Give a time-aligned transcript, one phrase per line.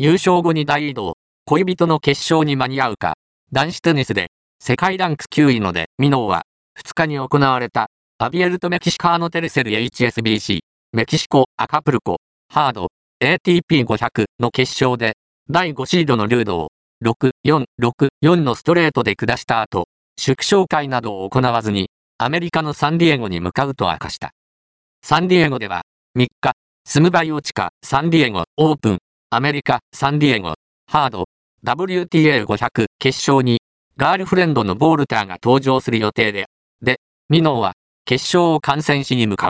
[0.00, 3.14] 優勝後に大移動、恋人の決勝に間に合うか、
[3.50, 6.42] 男子テニスで、世界ランク9位ので、ミノーは、
[6.80, 7.88] 2日に行われた、
[8.18, 10.60] アビエルトメキシカーノテレセル HSBC、
[10.92, 15.16] メキシコ、アカプルコ、ハード、ATP500 の決勝で、
[15.50, 16.68] 第5シードのルードを、
[17.04, 24.30] 6、4、6、4のストレートで下した後、祝勝会などを行わずに、アメリカのサンディエゴに向かうと明かした。
[25.02, 25.82] サンディエゴでは、
[26.16, 26.52] 3日、
[26.86, 28.98] スムバイオチカ、サンディエゴ、オープン、
[29.30, 30.54] アメリカ、サンディエゴ、
[30.90, 31.26] ハード、
[31.62, 33.60] WTA500 決勝に、
[33.98, 36.46] ガールフレンドのボールターが登場する予定で、
[36.80, 36.98] で、
[37.28, 37.74] ミノーは、
[38.06, 39.46] 決勝を観戦しに向かう。